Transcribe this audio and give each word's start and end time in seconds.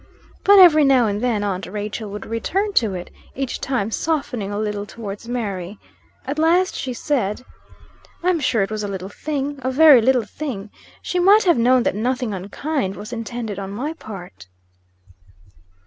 But, 0.43 0.57
every 0.57 0.83
now 0.83 1.05
and 1.05 1.21
then, 1.21 1.43
aunt 1.43 1.67
Rachel 1.67 2.09
would 2.09 2.25
return 2.25 2.73
to 2.73 2.95
it, 2.95 3.11
each 3.35 3.61
time 3.61 3.91
softening 3.91 4.49
a 4.51 4.57
little 4.57 4.87
towards 4.87 5.27
Mary. 5.27 5.77
At 6.25 6.39
last 6.39 6.73
she 6.73 6.91
said: 6.91 7.45
"I'm 8.23 8.39
sure 8.39 8.63
it 8.63 8.71
was 8.71 8.81
a 8.81 8.87
little 8.87 9.09
thing. 9.09 9.59
A 9.61 9.69
very 9.69 10.01
little 10.01 10.25
thing. 10.25 10.71
She 11.03 11.19
might 11.19 11.43
have 11.43 11.59
known 11.59 11.83
that 11.83 11.93
nothing 11.93 12.33
unkind 12.33 12.95
was 12.95 13.13
intended 13.13 13.59
on 13.59 13.69
my 13.69 13.93
part." 13.93 14.47